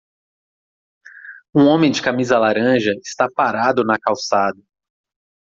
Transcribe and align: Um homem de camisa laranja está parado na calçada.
Um 1.53 1.67
homem 1.67 1.91
de 1.91 2.01
camisa 2.01 2.39
laranja 2.39 2.91
está 3.05 3.29
parado 3.29 3.83
na 3.83 3.99
calçada. 3.99 4.59